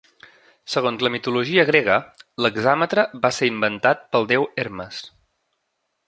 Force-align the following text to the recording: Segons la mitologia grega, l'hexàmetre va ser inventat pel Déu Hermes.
Segons 0.75 1.01
la 1.07 1.11
mitologia 1.15 1.65
grega, 1.67 1.97
l'hexàmetre 2.45 3.03
va 3.25 3.31
ser 3.41 3.49
inventat 3.51 4.01
pel 4.15 4.25
Déu 4.33 4.47
Hermes. 4.65 5.03